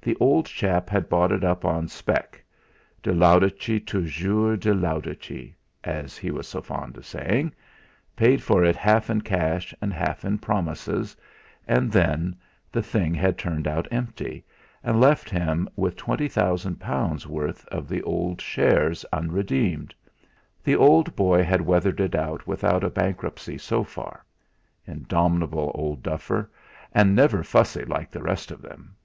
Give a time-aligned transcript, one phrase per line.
[0.00, 2.42] The old chap had bought it up on spec'
[3.02, 5.52] "de l'audace, toujours de l'audace,"
[5.84, 7.52] as he was so fond of saying
[8.16, 11.14] paid for it half in cash and half in promises,
[11.66, 12.34] and then
[12.72, 14.42] the thing had turned out empty,
[14.82, 19.94] and left him with L20,000 worth of the old shares unredeemed.
[20.64, 24.24] The old boy had weathered it out without a bankruptcy so far.
[24.86, 26.50] Indomitable old buffer;
[26.94, 28.96] and never fussy like the rest of them!